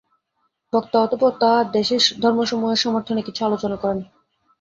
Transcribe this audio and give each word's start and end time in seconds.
বক্তা 0.73 0.97
অতঃপর 0.99 1.31
তাঁহার 1.39 1.65
দেশের 1.71 2.01
ধর্মসমূহের 2.21 2.81
সমর্থনে 2.83 3.21
কিছু 3.21 3.41
আলোচনা 3.45 3.75
করেন। 3.75 3.99